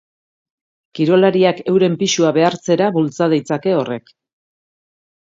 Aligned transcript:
Kirolariak 0.99 1.61
euren 1.75 1.99
pisua 2.01 2.33
behartzera 2.41 2.91
bultza 2.99 3.31
ditzake 3.37 3.79
horrek. 3.85 4.15